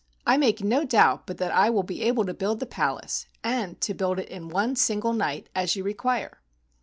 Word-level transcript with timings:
"I 0.25 0.35
make 0.35 0.63
no 0.63 0.83
doubt 0.83 1.27
but 1.27 1.37
that 1.37 1.51
I 1.51 1.69
will 1.69 1.83
be 1.83 2.01
able 2.01 2.25
to 2.25 2.33
build 2.33 2.59
the 2.59 2.65
palace, 2.65 3.27
and 3.43 3.79
to 3.81 3.93
build 3.93 4.17
it 4.17 4.29
in 4.29 4.49
one 4.49 4.75
single 4.75 5.13
night 5.13 5.47
as 5.53 5.75
you 5.75 5.83
require." 5.83 6.39